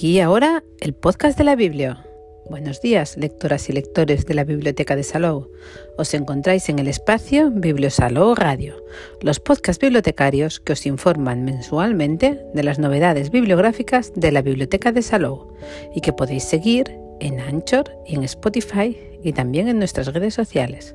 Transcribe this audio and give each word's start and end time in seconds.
aquí 0.00 0.12
y 0.12 0.20
ahora 0.20 0.64
el 0.80 0.94
podcast 0.94 1.36
de 1.36 1.44
la 1.44 1.56
Biblia. 1.56 2.06
Buenos 2.48 2.80
días, 2.80 3.18
lectoras 3.18 3.68
y 3.68 3.74
lectores 3.74 4.24
de 4.24 4.32
la 4.32 4.44
Biblioteca 4.44 4.96
de 4.96 5.02
Salou. 5.02 5.50
Os 5.98 6.14
encontráis 6.14 6.70
en 6.70 6.78
el 6.78 6.88
espacio 6.88 7.50
Bibliosalou 7.50 8.34
Radio, 8.34 8.82
los 9.20 9.40
podcasts 9.40 9.78
bibliotecarios 9.78 10.58
que 10.58 10.72
os 10.72 10.86
informan 10.86 11.44
mensualmente 11.44 12.40
de 12.54 12.62
las 12.62 12.78
novedades 12.78 13.30
bibliográficas 13.30 14.14
de 14.16 14.32
la 14.32 14.40
Biblioteca 14.40 14.90
de 14.90 15.02
Salou 15.02 15.52
y 15.94 16.00
que 16.00 16.14
podéis 16.14 16.44
seguir 16.44 16.96
en 17.20 17.38
Anchor 17.38 17.92
y 18.06 18.14
en 18.14 18.24
Spotify 18.24 18.96
y 19.22 19.34
también 19.34 19.68
en 19.68 19.78
nuestras 19.78 20.06
redes 20.14 20.32
sociales. 20.32 20.94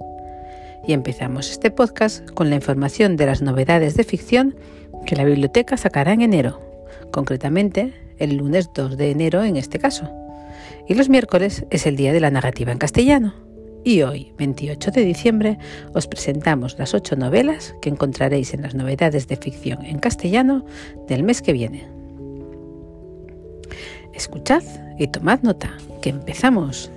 Y 0.88 0.94
empezamos 0.94 1.52
este 1.52 1.70
podcast 1.70 2.28
con 2.32 2.50
la 2.50 2.56
información 2.56 3.18
de 3.18 3.28
las 3.28 3.44
novedades 3.44 3.98
de 3.98 4.04
ficción 4.04 4.56
que 5.06 5.16
la 5.16 5.26
biblioteca 5.26 5.78
sacará 5.78 6.12
en 6.12 6.22
enero, 6.22 6.60
concretamente 7.12 8.05
el 8.18 8.38
lunes 8.38 8.70
2 8.74 8.98
de 8.98 9.12
enero 9.12 9.44
en 9.44 9.58
este 9.58 9.80
caso. 9.80 10.10
Y 10.88 10.94
los 10.94 11.10
miércoles 11.10 11.66
es 11.70 11.86
el 11.86 11.96
día 11.96 12.14
de 12.14 12.20
la 12.20 12.32
narrativa 12.32 12.72
en 12.72 12.78
castellano. 12.78 13.34
Y 13.84 14.02
hoy, 14.02 14.34
28 14.38 14.92
de 14.92 15.06
diciembre, 15.06 15.58
os 15.94 16.08
presentamos 16.08 16.78
las 16.80 16.94
ocho 16.94 17.16
novelas 17.16 17.76
que 17.82 17.90
encontraréis 17.90 18.54
en 18.54 18.64
las 18.64 18.74
novedades 18.74 19.28
de 19.28 19.38
ficción 19.38 19.86
en 19.86 20.00
castellano 20.00 20.66
del 21.08 21.24
mes 21.24 21.42
que 21.42 21.54
viene. 21.54 21.88
Escuchad 24.14 24.64
y 24.98 25.08
tomad 25.08 25.42
nota, 25.42 25.78
que 26.02 26.10
empezamos. 26.10 26.90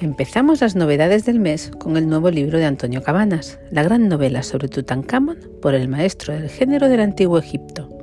Empezamos 0.00 0.62
las 0.62 0.76
novedades 0.76 1.26
del 1.26 1.40
mes 1.40 1.70
con 1.78 1.98
el 1.98 2.08
nuevo 2.08 2.30
libro 2.30 2.58
de 2.58 2.64
Antonio 2.64 3.02
Cabanas, 3.02 3.58
la 3.70 3.82
gran 3.82 4.08
novela 4.08 4.42
sobre 4.42 4.68
Tutankamón 4.68 5.38
por 5.60 5.74
el 5.74 5.88
maestro 5.88 6.32
del 6.32 6.48
género 6.48 6.88
del 6.88 7.00
antiguo 7.00 7.38
Egipto. 7.38 7.99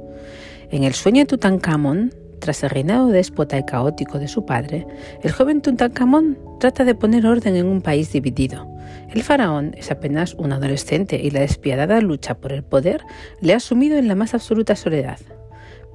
En 0.69 0.83
el 0.83 0.93
sueño 0.93 1.21
de 1.21 1.27
Tutankamón, 1.27 2.13
tras 2.39 2.61
el 2.61 2.69
reinado 2.69 3.07
déspota 3.07 3.57
y 3.57 3.63
caótico 3.63 4.19
de 4.19 4.27
su 4.27 4.45
padre, 4.45 4.85
el 5.23 5.31
joven 5.31 5.61
Tutankamón 5.61 6.37
trata 6.59 6.83
de 6.83 6.93
poner 6.93 7.25
orden 7.25 7.55
en 7.55 7.67
un 7.67 7.81
país 7.81 8.11
dividido. 8.11 8.67
El 9.09 9.23
faraón 9.23 9.73
es 9.77 9.91
apenas 9.91 10.33
un 10.33 10.51
adolescente 10.51 11.21
y 11.23 11.31
la 11.31 11.39
despiadada 11.39 12.01
lucha 12.01 12.35
por 12.35 12.51
el 12.51 12.63
poder 12.63 13.01
le 13.39 13.53
ha 13.53 13.61
sumido 13.61 13.97
en 13.97 14.09
la 14.09 14.15
más 14.15 14.33
absoluta 14.33 14.75
soledad. 14.75 15.19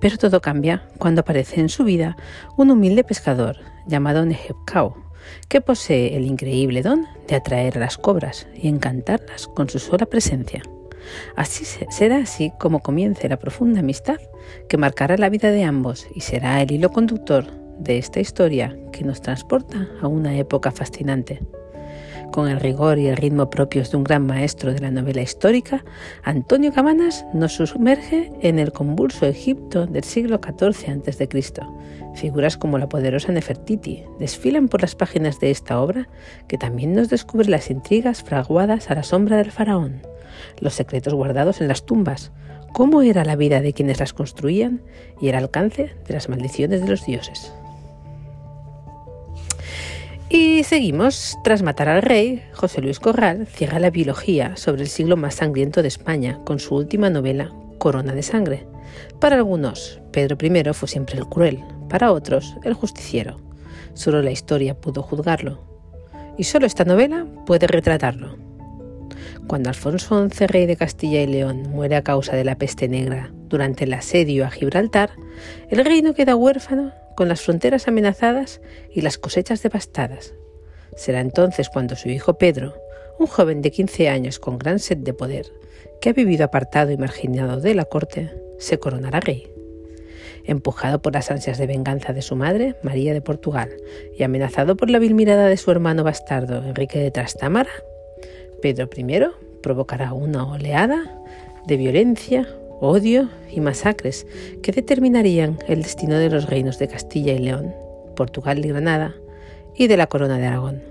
Pero 0.01 0.17
todo 0.17 0.41
cambia 0.41 0.89
cuando 0.97 1.21
aparece 1.21 1.61
en 1.61 1.69
su 1.69 1.85
vida 1.85 2.17
un 2.57 2.71
humilde 2.71 3.05
pescador 3.05 3.59
llamado 3.87 4.25
Nehebkau, 4.25 4.95
que 5.51 5.61
posee 5.61 6.17
el 6.17 6.25
increíble 6.25 6.81
don 6.81 7.07
de 7.29 7.37
atraer 7.37 7.77
a 7.77 7.81
las 7.81 7.99
cobras 7.99 8.47
y 8.55 8.69
encantarlas 8.69 9.49
con 9.49 9.69
su 9.69 9.79
sola 9.79 10.07
presencia. 10.07 10.63
Así 11.37 11.65
será 11.65 12.19
así 12.19 12.53
como 12.59 12.81
comience 12.81 13.29
la 13.29 13.39
profunda 13.39 13.81
amistad 13.81 14.19
que 14.69 14.77
marcará 14.77 15.17
la 15.17 15.29
vida 15.29 15.51
de 15.51 15.65
ambos 15.65 16.07
y 16.15 16.21
será 16.21 16.61
el 16.63 16.73
hilo 16.73 16.91
conductor 16.91 17.47
de 17.79 17.99
esta 17.99 18.21
historia 18.21 18.77
que 18.93 19.05
nos 19.05 19.21
transporta 19.21 19.89
a 20.01 20.07
una 20.07 20.37
época 20.37 20.71
fascinante. 20.71 21.41
Con 22.33 22.49
el 22.49 22.61
rigor 22.61 22.99
y 22.99 23.09
el 23.09 23.19
ritmo 23.19 23.51
propios 23.51 23.91
de 23.91 23.99
un 23.99 24.05
gran 24.05 24.25
maestro 24.25 24.73
de 24.73 24.81
la 24.81 24.91
novela 24.91 25.21
histórica, 25.21 25.85
Antonio 26.25 26.73
Cabanas 26.73 27.27
nos 27.35 27.53
sumerge 27.53 28.33
en 28.41 28.59
el 28.59 28.73
convulso 28.73 29.27
Egipto 29.27 29.87
del 29.87 30.03
siglo 30.03 30.41
XIV 30.43 30.93
a.C. 31.07 31.29
Figuras 32.15 32.57
como 32.57 32.79
la 32.79 32.89
poderosa 32.89 33.33
Nefertiti 33.33 34.05
desfilan 34.19 34.69
por 34.69 34.81
las 34.81 34.95
páginas 34.95 35.41
de 35.41 35.51
esta 35.51 35.79
obra 35.79 36.09
que 36.49 36.57
también 36.57 36.95
nos 36.95 37.11
descubre 37.11 37.51
las 37.51 37.71
intrigas 37.71 38.23
fraguadas 38.23 38.91
a 38.91 38.95
la 38.95 39.03
sombra 39.03 39.37
del 39.37 39.53
faraón, 39.53 40.01
los 40.59 40.73
secretos 40.73 41.13
guardados 41.13 41.61
en 41.61 41.69
las 41.69 41.85
tumbas, 41.85 42.33
cómo 42.73 43.03
era 43.03 43.27
la 43.27 43.37
vida 43.37 43.61
de 43.61 43.75
quienes 43.75 44.01
las 44.01 44.15
construían 44.15 44.81
y 45.21 45.29
el 45.29 45.35
alcance 45.35 45.95
de 46.09 46.15
las 46.15 46.31
maldiciones 46.31 46.81
de 46.81 46.89
los 46.89 47.05
dioses. 47.05 47.53
Y 50.35 50.65
seguimos. 50.65 51.39
Tras 51.45 51.61
matar 51.63 51.91
al 51.91 52.01
rey, 52.01 52.43
José 52.55 52.81
Luis 52.81 52.99
Corral 53.01 53.47
cierra 53.47 53.79
la 53.79 53.91
biología 53.91 54.57
sobre 54.57 54.81
el 54.81 54.89
siglo 54.89 55.19
más 55.19 55.35
sangriento 55.35 55.83
de 55.83 55.89
España 55.89 56.41
con 56.47 56.59
su 56.59 56.75
última 56.75 57.11
novela, 57.11 57.53
Corona 57.77 58.15
de 58.15 58.23
Sangre. 58.23 58.67
Para 59.21 59.37
algunos, 59.37 60.01
Pedro 60.11 60.39
I 60.41 60.73
fue 60.73 60.89
siempre 60.89 61.19
el 61.19 61.27
cruel, 61.27 61.63
para 61.91 62.13
otros, 62.13 62.57
el 62.65 62.73
justiciero. 62.73 63.43
Solo 63.93 64.23
la 64.23 64.31
historia 64.31 64.75
pudo 64.75 65.03
juzgarlo. 65.03 65.61
Y 66.39 66.45
solo 66.45 66.65
esta 66.65 66.87
novela 66.87 67.27
puede 67.45 67.67
retratarlo. 67.67 68.39
Cuando 69.47 69.69
Alfonso 69.69 70.31
XI, 70.31 70.47
rey 70.47 70.65
de 70.65 70.77
Castilla 70.77 71.21
y 71.21 71.27
León, 71.27 71.65
muere 71.69 71.97
a 71.97 72.03
causa 72.03 72.35
de 72.37 72.45
la 72.45 72.57
peste 72.57 72.89
negra 72.89 73.31
durante 73.49 73.85
el 73.85 73.93
asedio 73.93 74.47
a 74.47 74.51
Gibraltar, 74.51 75.11
el 75.69 75.85
reino 75.85 76.15
queda 76.15 76.37
huérfano 76.37 77.02
con 77.15 77.29
las 77.29 77.43
fronteras 77.43 77.89
amenazadas 77.89 78.61
y 78.91 79.01
las 79.01 79.19
cosechas 79.19 79.63
devastadas. 79.63 80.35
Será 80.97 81.21
entonces 81.21 81.69
cuando 81.69 81.97
su 81.97 82.09
hijo 82.09 82.39
Pedro, 82.39 82.75
un 83.19 83.27
joven 83.27 83.63
de 83.63 83.71
15 83.71 84.09
años 84.09 84.39
con 84.39 84.59
gran 84.59 84.79
sed 84.79 84.99
de 84.99 85.15
poder, 85.15 85.47
que 86.01 86.11
ha 86.11 86.13
vivido 86.13 86.45
apartado 86.45 86.91
y 86.91 86.97
marginado 86.97 87.61
de 87.61 87.75
la 87.75 87.85
corte, 87.85 88.33
se 88.59 88.79
coronará 88.79 89.21
rey. 89.21 89.53
Empujado 90.45 91.01
por 91.01 91.15
las 91.15 91.31
ansias 91.31 91.59
de 91.59 91.67
venganza 91.67 92.13
de 92.13 92.23
su 92.23 92.35
madre, 92.35 92.75
María 92.83 93.13
de 93.15 93.21
Portugal, 93.21 93.71
y 94.17 94.25
amenazado 94.25 94.77
por 94.77 94.91
la 94.91 94.99
vil 94.99 95.15
mirada 95.15 95.47
de 95.47 95.57
su 95.57 95.71
hermano 95.71 96.03
bastardo, 96.03 96.65
Enrique 96.65 96.99
de 96.99 97.11
Trastámara, 97.11 97.71
Pedro 98.61 98.89
I 98.97 99.07
provocará 99.63 100.13
una 100.13 100.45
oleada 100.45 101.21
de 101.67 101.77
violencia, 101.77 102.49
odio 102.83 103.29
y 103.49 103.61
masacres 103.61 104.27
que 104.63 104.73
determinarían 104.73 105.59
el 105.69 105.83
destino 105.83 106.19
de 106.19 106.29
los 106.29 106.47
reinos 106.47 106.79
de 106.81 106.89
Castilla 106.89 107.33
y 107.33 107.39
León, 107.39 107.73
Portugal 108.17 108.65
y 108.65 108.69
Granada 108.69 109.15
y 109.77 109.87
de 109.87 109.97
la 109.97 110.09
Corona 110.09 110.39
de 110.39 110.47
Aragón. 110.47 110.83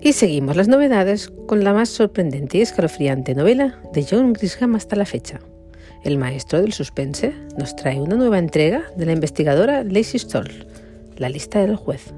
Y 0.00 0.12
seguimos 0.12 0.54
las 0.56 0.68
novedades 0.68 1.32
con 1.46 1.64
la 1.64 1.74
más 1.74 1.88
sorprendente 1.88 2.58
y 2.58 2.60
escalofriante 2.60 3.34
novela 3.34 3.80
de 3.92 4.06
John 4.08 4.32
Grisham 4.32 4.76
hasta 4.76 4.94
la 4.94 5.04
fecha. 5.04 5.40
El 6.04 6.18
maestro 6.18 6.60
del 6.60 6.72
suspense 6.72 7.34
nos 7.58 7.74
trae 7.74 8.00
una 8.00 8.14
nueva 8.14 8.38
entrega 8.38 8.84
de 8.96 9.06
la 9.06 9.12
investigadora 9.12 9.82
Lacey 9.82 10.20
Stolz, 10.20 10.66
La 11.16 11.28
lista 11.28 11.60
del 11.60 11.74
juez. 11.74 12.14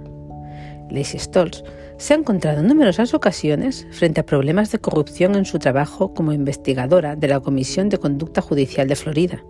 Lacey 0.90 1.18
Stolz 1.18 1.64
se 2.00 2.14
ha 2.14 2.16
encontrado 2.16 2.60
en 2.60 2.66
numerosas 2.66 3.12
ocasiones 3.12 3.86
frente 3.90 4.22
a 4.22 4.26
problemas 4.26 4.72
de 4.72 4.78
corrupción 4.78 5.34
en 5.34 5.44
su 5.44 5.58
trabajo 5.58 6.14
como 6.14 6.32
investigadora 6.32 7.14
de 7.14 7.28
la 7.28 7.40
Comisión 7.40 7.90
de 7.90 7.98
Conducta 7.98 8.40
Judicial 8.40 8.88
de 8.88 8.96
Florida, 8.96 9.44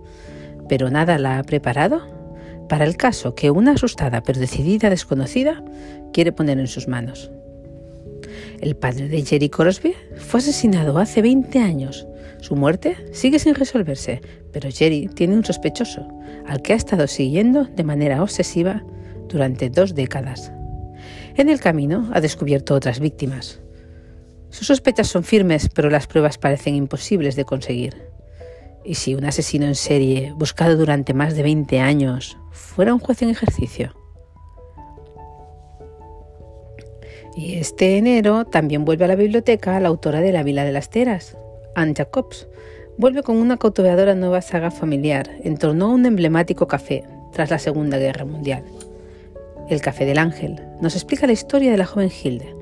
pero 0.68 0.90
nada 0.90 1.16
la 1.18 1.38
ha 1.38 1.44
preparado 1.44 2.02
para 2.68 2.84
el 2.84 2.96
caso 2.96 3.36
que 3.36 3.52
una 3.52 3.72
asustada 3.72 4.24
pero 4.24 4.40
decidida 4.40 4.90
desconocida 4.90 5.62
quiere 6.12 6.32
poner 6.32 6.58
en 6.58 6.66
sus 6.66 6.88
manos. 6.88 7.30
El 8.60 8.74
padre 8.74 9.06
de 9.06 9.24
Jerry 9.24 9.48
Crosby 9.48 9.94
fue 10.16 10.40
asesinado 10.40 10.98
hace 10.98 11.22
20 11.22 11.60
años. 11.60 12.08
Su 12.40 12.56
muerte 12.56 12.96
sigue 13.12 13.38
sin 13.38 13.54
resolverse, 13.54 14.22
pero 14.52 14.68
Jerry 14.72 15.06
tiene 15.06 15.36
un 15.36 15.44
sospechoso, 15.44 16.08
al 16.48 16.62
que 16.62 16.72
ha 16.72 16.76
estado 16.76 17.06
siguiendo 17.06 17.66
de 17.66 17.84
manera 17.84 18.20
obsesiva 18.20 18.82
durante 19.28 19.70
dos 19.70 19.94
décadas. 19.94 20.52
En 21.36 21.48
el 21.48 21.60
camino 21.60 22.10
ha 22.12 22.20
descubierto 22.20 22.74
otras 22.74 23.00
víctimas. 23.00 23.60
Sus 24.50 24.66
sospechas 24.66 25.06
son 25.06 25.22
firmes, 25.22 25.68
pero 25.72 25.90
las 25.90 26.06
pruebas 26.06 26.38
parecen 26.38 26.74
imposibles 26.74 27.36
de 27.36 27.44
conseguir. 27.44 28.10
¿Y 28.84 28.94
si 28.94 29.14
un 29.14 29.24
asesino 29.24 29.66
en 29.66 29.74
serie, 29.74 30.32
buscado 30.36 30.76
durante 30.76 31.14
más 31.14 31.36
de 31.36 31.42
20 31.42 31.80
años, 31.80 32.36
fuera 32.50 32.94
un 32.94 33.00
juez 33.00 33.22
en 33.22 33.30
ejercicio? 33.30 33.94
Y 37.36 37.54
este 37.54 37.96
enero 37.96 38.44
también 38.44 38.84
vuelve 38.84 39.04
a 39.04 39.08
la 39.08 39.14
biblioteca 39.14 39.78
la 39.78 39.88
autora 39.88 40.20
de 40.20 40.32
La 40.32 40.42
Vila 40.42 40.64
de 40.64 40.72
las 40.72 40.90
Teras, 40.90 41.36
Anne 41.76 41.94
Jacobs. 41.96 42.48
Vuelve 42.98 43.22
con 43.22 43.36
una 43.36 43.56
cautivadora 43.56 44.14
nueva 44.14 44.42
saga 44.42 44.70
familiar 44.70 45.30
en 45.44 45.56
torno 45.56 45.86
a 45.86 45.88
un 45.88 46.06
emblemático 46.06 46.66
café 46.66 47.04
tras 47.32 47.50
la 47.50 47.58
Segunda 47.58 47.98
Guerra 47.98 48.24
Mundial. 48.24 48.64
El 49.70 49.80
Café 49.80 50.04
del 50.04 50.18
Ángel 50.18 50.60
nos 50.80 50.96
explica 50.96 51.28
la 51.28 51.32
historia 51.32 51.70
de 51.70 51.76
la 51.76 51.86
joven 51.86 52.10
Hilde. 52.10 52.56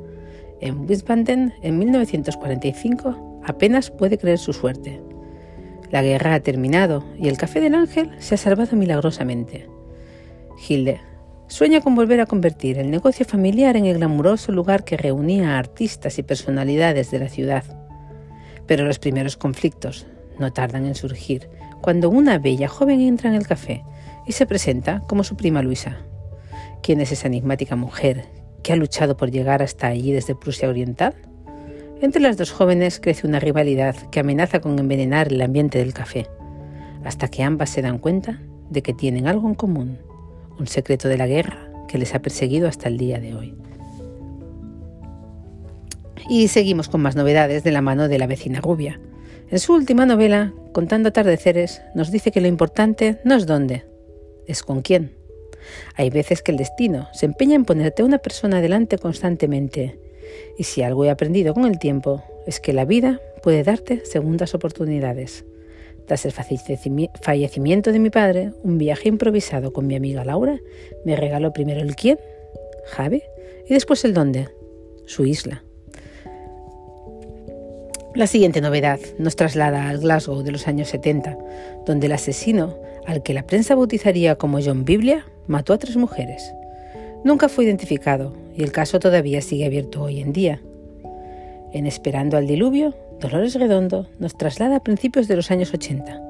En 0.60 0.80
Wiesbaden, 0.80 1.54
en 1.62 1.78
1945, 1.78 3.40
apenas 3.46 3.90
puede 3.90 4.18
creer 4.18 4.36
su 4.36 4.52
suerte. 4.52 5.00
La 5.90 6.02
guerra 6.02 6.34
ha 6.34 6.40
terminado 6.40 7.06
y 7.18 7.28
el 7.28 7.38
Café 7.38 7.60
del 7.60 7.74
Ángel 7.74 8.10
se 8.18 8.34
ha 8.34 8.38
salvado 8.38 8.76
milagrosamente. 8.76 9.70
Hilde 10.68 11.00
sueña 11.46 11.80
con 11.80 11.94
volver 11.94 12.20
a 12.20 12.26
convertir 12.26 12.78
el 12.78 12.90
negocio 12.90 13.24
familiar 13.24 13.78
en 13.78 13.86
el 13.86 13.96
glamuroso 13.96 14.52
lugar 14.52 14.84
que 14.84 14.98
reunía 14.98 15.54
a 15.54 15.58
artistas 15.58 16.18
y 16.18 16.22
personalidades 16.22 17.10
de 17.10 17.20
la 17.20 17.30
ciudad. 17.30 17.64
Pero 18.66 18.84
los 18.84 18.98
primeros 18.98 19.38
conflictos 19.38 20.06
no 20.38 20.52
tardan 20.52 20.84
en 20.84 20.94
surgir 20.94 21.48
cuando 21.80 22.10
una 22.10 22.36
bella 22.38 22.68
joven 22.68 23.00
entra 23.00 23.30
en 23.30 23.36
el 23.36 23.46
café 23.46 23.82
y 24.26 24.32
se 24.32 24.44
presenta 24.44 25.04
como 25.08 25.24
su 25.24 25.36
prima 25.36 25.62
Luisa. 25.62 26.04
¿Quién 26.82 27.00
es 27.00 27.12
esa 27.12 27.26
enigmática 27.26 27.76
mujer 27.76 28.24
que 28.62 28.72
ha 28.72 28.76
luchado 28.76 29.16
por 29.16 29.30
llegar 29.30 29.62
hasta 29.62 29.88
allí 29.88 30.12
desde 30.12 30.34
Prusia 30.34 30.68
Oriental? 30.68 31.14
Entre 32.00 32.22
las 32.22 32.36
dos 32.36 32.52
jóvenes 32.52 33.00
crece 33.00 33.26
una 33.26 33.40
rivalidad 33.40 33.96
que 34.10 34.20
amenaza 34.20 34.60
con 34.60 34.78
envenenar 34.78 35.32
el 35.32 35.42
ambiente 35.42 35.78
del 35.78 35.92
café, 35.92 36.26
hasta 37.04 37.28
que 37.28 37.42
ambas 37.42 37.70
se 37.70 37.82
dan 37.82 37.98
cuenta 37.98 38.40
de 38.70 38.82
que 38.82 38.94
tienen 38.94 39.26
algo 39.26 39.48
en 39.48 39.54
común, 39.54 39.98
un 40.58 40.66
secreto 40.66 41.08
de 41.08 41.18
la 41.18 41.26
guerra 41.26 41.70
que 41.88 41.98
les 41.98 42.14
ha 42.14 42.22
perseguido 42.22 42.68
hasta 42.68 42.88
el 42.88 42.98
día 42.98 43.18
de 43.18 43.34
hoy. 43.34 43.54
Y 46.28 46.48
seguimos 46.48 46.88
con 46.88 47.00
más 47.00 47.16
novedades 47.16 47.64
de 47.64 47.72
la 47.72 47.82
mano 47.82 48.08
de 48.08 48.18
la 48.18 48.26
vecina 48.26 48.60
rubia. 48.60 49.00
En 49.50 49.58
su 49.58 49.72
última 49.72 50.04
novela, 50.04 50.52
Contando 50.78 51.08
atardeceres, 51.08 51.82
nos 51.96 52.12
dice 52.12 52.30
que 52.30 52.40
lo 52.40 52.46
importante 52.46 53.18
no 53.24 53.34
es 53.34 53.46
dónde, 53.46 53.84
es 54.46 54.62
con 54.62 54.80
quién. 54.80 55.17
Hay 55.94 56.10
veces 56.10 56.42
que 56.42 56.52
el 56.52 56.58
destino 56.58 57.08
se 57.12 57.26
empeña 57.26 57.54
en 57.54 57.64
ponerte 57.64 58.02
a 58.02 58.04
una 58.04 58.18
persona 58.18 58.60
delante 58.60 58.98
constantemente. 58.98 59.98
Y 60.56 60.64
si 60.64 60.82
algo 60.82 61.04
he 61.04 61.10
aprendido 61.10 61.54
con 61.54 61.64
el 61.64 61.78
tiempo, 61.78 62.22
es 62.46 62.60
que 62.60 62.72
la 62.72 62.84
vida 62.84 63.20
puede 63.42 63.62
darte 63.62 64.04
segundas 64.04 64.54
oportunidades. 64.54 65.44
Tras 66.06 66.24
el 66.24 66.32
fallecimiento 66.32 67.92
de 67.92 67.98
mi 67.98 68.08
padre, 68.08 68.52
un 68.62 68.78
viaje 68.78 69.08
improvisado 69.08 69.72
con 69.72 69.86
mi 69.86 69.94
amiga 69.94 70.24
Laura 70.24 70.58
me 71.04 71.16
regaló 71.16 71.52
primero 71.52 71.80
el 71.80 71.94
quién, 71.96 72.18
Javi, 72.86 73.22
y 73.68 73.74
después 73.74 74.04
el 74.06 74.14
dónde, 74.14 74.48
su 75.04 75.26
isla. 75.26 75.62
La 78.14 78.26
siguiente 78.26 78.62
novedad 78.62 78.98
nos 79.18 79.36
traslada 79.36 79.88
al 79.88 79.98
Glasgow 79.98 80.42
de 80.42 80.50
los 80.50 80.66
años 80.66 80.88
70, 80.88 81.38
donde 81.86 82.06
el 82.06 82.12
asesino, 82.12 82.78
al 83.06 83.22
que 83.22 83.34
la 83.34 83.46
prensa 83.46 83.74
bautizaría 83.74 84.36
como 84.36 84.60
John 84.64 84.86
Biblia, 84.86 85.26
mató 85.48 85.72
a 85.72 85.78
tres 85.78 85.96
mujeres. 85.96 86.54
Nunca 87.24 87.48
fue 87.48 87.64
identificado 87.64 88.32
y 88.56 88.62
el 88.62 88.70
caso 88.70 89.00
todavía 89.00 89.42
sigue 89.42 89.66
abierto 89.66 90.02
hoy 90.02 90.20
en 90.20 90.32
día. 90.32 90.60
En 91.72 91.86
Esperando 91.86 92.36
al 92.36 92.46
Diluvio, 92.46 92.94
Dolores 93.20 93.54
Redondo 93.54 94.06
nos 94.20 94.36
traslada 94.36 94.76
a 94.76 94.82
principios 94.82 95.26
de 95.26 95.36
los 95.36 95.50
años 95.50 95.74
80. 95.74 96.22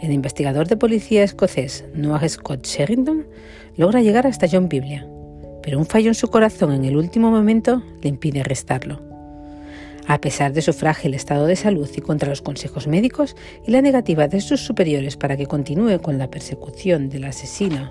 El 0.00 0.12
investigador 0.12 0.68
de 0.68 0.76
policía 0.76 1.24
escocés 1.24 1.84
Noah 1.94 2.28
Scott 2.28 2.64
Sherrington 2.64 3.26
logra 3.76 4.02
llegar 4.02 4.26
hasta 4.26 4.46
John 4.50 4.68
Biblia, 4.68 5.06
pero 5.62 5.78
un 5.78 5.86
fallo 5.86 6.08
en 6.08 6.14
su 6.14 6.28
corazón 6.28 6.72
en 6.72 6.84
el 6.84 6.96
último 6.96 7.30
momento 7.30 7.82
le 8.02 8.08
impide 8.08 8.40
arrestarlo. 8.40 9.00
A 10.06 10.20
pesar 10.20 10.52
de 10.52 10.62
su 10.62 10.72
frágil 10.72 11.14
estado 11.14 11.46
de 11.46 11.56
salud 11.56 11.90
y 11.96 12.00
contra 12.00 12.28
los 12.28 12.40
consejos 12.40 12.86
médicos 12.86 13.34
y 13.66 13.72
la 13.72 13.82
negativa 13.82 14.28
de 14.28 14.40
sus 14.40 14.60
superiores 14.60 15.16
para 15.16 15.36
que 15.36 15.46
continúe 15.46 15.98
con 16.00 16.16
la 16.18 16.30
persecución 16.30 17.08
del 17.08 17.24
asesino 17.24 17.90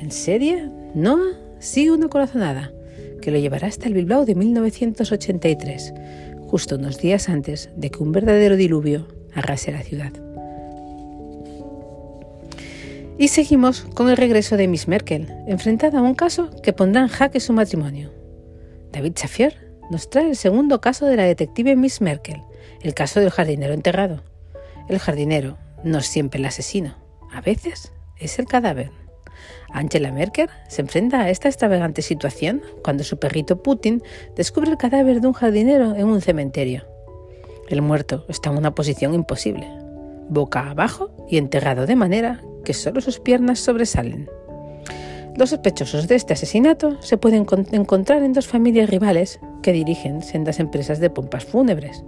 en 0.00 0.10
serie, 0.10 0.68
Noah 0.94 1.36
sigue 1.58 1.90
una 1.90 2.08
corazonada 2.08 2.72
que 3.20 3.30
lo 3.30 3.38
llevará 3.38 3.66
hasta 3.66 3.88
el 3.88 3.94
Bilbao 3.94 4.24
de 4.24 4.34
1983, 4.34 5.92
justo 6.46 6.76
unos 6.76 6.98
días 6.98 7.28
antes 7.28 7.70
de 7.76 7.90
que 7.90 8.02
un 8.02 8.12
verdadero 8.12 8.56
diluvio 8.56 9.08
arrase 9.34 9.72
la 9.72 9.82
ciudad. 9.82 10.12
Y 13.18 13.28
seguimos 13.28 13.82
con 13.94 14.08
el 14.08 14.16
regreso 14.16 14.56
de 14.56 14.68
Miss 14.68 14.86
Merkel, 14.86 15.26
enfrentada 15.48 15.98
a 15.98 16.02
un 16.02 16.14
caso 16.14 16.50
que 16.62 16.72
pondrá 16.72 17.02
en 17.02 17.08
jaque 17.08 17.40
su 17.40 17.52
matrimonio. 17.52 18.12
David 18.92 19.14
Chafier 19.14 19.72
nos 19.90 20.08
trae 20.08 20.28
el 20.28 20.36
segundo 20.36 20.80
caso 20.80 21.06
de 21.06 21.16
la 21.16 21.24
detective 21.24 21.74
Miss 21.74 22.00
Merkel, 22.00 22.42
el 22.80 22.94
caso 22.94 23.18
del 23.18 23.30
jardinero 23.30 23.74
enterrado. 23.74 24.22
El 24.88 25.00
jardinero 25.00 25.58
no 25.82 25.98
es 25.98 26.06
siempre 26.06 26.38
el 26.38 26.46
asesino, 26.46 26.96
a 27.32 27.40
veces 27.40 27.92
es 28.18 28.38
el 28.38 28.46
cadáver. 28.46 28.92
Angela 29.70 30.12
Merkel 30.12 30.48
se 30.68 30.82
enfrenta 30.82 31.20
a 31.20 31.30
esta 31.30 31.48
extravagante 31.48 32.02
situación 32.02 32.62
cuando 32.82 33.04
su 33.04 33.18
perrito 33.18 33.62
Putin 33.62 34.02
descubre 34.36 34.70
el 34.70 34.78
cadáver 34.78 35.20
de 35.20 35.26
un 35.26 35.34
jardinero 35.34 35.94
en 35.94 36.06
un 36.06 36.20
cementerio. 36.20 36.84
El 37.68 37.82
muerto 37.82 38.24
está 38.28 38.50
en 38.50 38.58
una 38.58 38.74
posición 38.74 39.14
imposible, 39.14 39.68
boca 40.28 40.70
abajo 40.70 41.10
y 41.28 41.36
enterrado 41.36 41.86
de 41.86 41.96
manera 41.96 42.42
que 42.64 42.74
solo 42.74 43.00
sus 43.00 43.20
piernas 43.20 43.58
sobresalen. 43.58 44.28
Los 45.36 45.50
sospechosos 45.50 46.08
de 46.08 46.16
este 46.16 46.32
asesinato 46.32 47.00
se 47.00 47.16
pueden 47.16 47.46
encontrar 47.70 48.24
en 48.24 48.32
dos 48.32 48.48
familias 48.48 48.90
rivales 48.90 49.38
que 49.62 49.72
dirigen 49.72 50.22
sendas 50.22 50.58
empresas 50.58 50.98
de 50.98 51.10
pompas 51.10 51.44
fúnebres. 51.44 52.02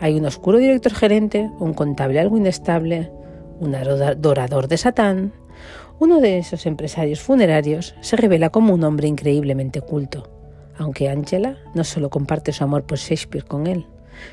Hay 0.00 0.18
un 0.18 0.26
oscuro 0.26 0.58
director 0.58 0.92
gerente, 0.92 1.48
un 1.60 1.72
contable 1.72 2.18
algo 2.18 2.36
inestable, 2.36 3.12
un 3.60 3.76
adorador 3.76 4.66
de 4.66 4.76
Satán. 4.76 5.32
Uno 5.98 6.20
de 6.20 6.38
esos 6.38 6.66
empresarios 6.66 7.20
funerarios 7.20 7.94
se 8.00 8.16
revela 8.16 8.50
como 8.50 8.74
un 8.74 8.84
hombre 8.84 9.08
increíblemente 9.08 9.80
culto, 9.80 10.30
aunque 10.76 11.08
Angela 11.08 11.58
no 11.74 11.84
solo 11.84 12.10
comparte 12.10 12.52
su 12.52 12.64
amor 12.64 12.84
por 12.84 12.98
Shakespeare 12.98 13.44
con 13.44 13.66
él, 13.66 13.86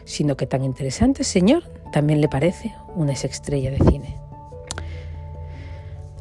sino 0.06 0.36
que 0.36 0.48
tan 0.48 0.64
interesante 0.64 1.24
señor 1.24 1.64
también 1.92 2.22
le 2.22 2.28
parece 2.28 2.74
una 2.96 3.12
ex-estrella 3.12 3.72
de 3.72 3.80
cine. 3.90 4.16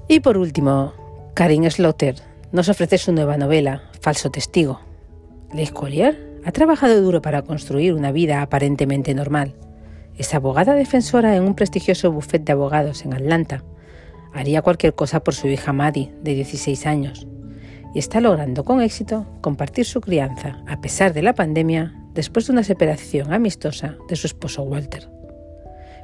Y 0.08 0.20
por 0.20 0.38
último, 0.38 0.92
Karin 1.34 1.70
Slaughter 1.70 2.16
nos 2.50 2.68
ofrece 2.68 2.98
su 2.98 3.12
nueva 3.12 3.36
novela, 3.36 3.82
Falso 4.00 4.30
Testigo. 4.30 4.80
Les 5.52 5.70
Collier 5.70 6.40
ha 6.44 6.52
trabajado 6.52 7.00
duro 7.02 7.20
para 7.20 7.42
construir 7.42 7.92
una 7.92 8.10
vida 8.10 8.40
aparentemente 8.40 9.14
normal. 9.14 9.54
Es 10.16 10.34
abogada 10.34 10.74
defensora 10.74 11.36
en 11.36 11.42
un 11.42 11.54
prestigioso 11.54 12.10
bufete 12.10 12.44
de 12.46 12.52
abogados 12.52 13.04
en 13.04 13.14
Atlanta. 13.14 13.64
Haría 14.32 14.62
cualquier 14.62 14.94
cosa 14.94 15.20
por 15.20 15.34
su 15.34 15.48
hija 15.48 15.72
Maddie, 15.72 16.12
de 16.22 16.34
16 16.34 16.86
años. 16.86 17.26
Y 17.94 17.98
está 17.98 18.20
logrando 18.20 18.64
con 18.64 18.82
éxito 18.82 19.26
compartir 19.40 19.84
su 19.84 20.00
crianza, 20.00 20.62
a 20.66 20.80
pesar 20.80 21.12
de 21.12 21.22
la 21.22 21.34
pandemia, 21.34 21.94
después 22.14 22.46
de 22.46 22.52
una 22.52 22.64
separación 22.64 23.32
amistosa 23.32 23.96
de 24.08 24.16
su 24.16 24.26
esposo 24.26 24.62
Walter. 24.62 25.08